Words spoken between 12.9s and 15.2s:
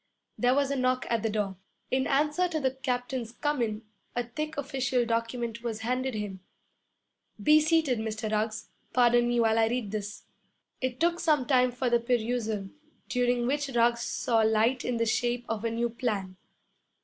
during which Ruggs saw light in the